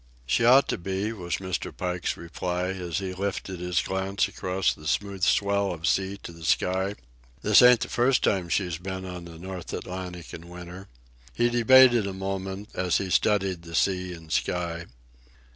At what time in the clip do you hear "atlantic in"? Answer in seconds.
9.73-10.49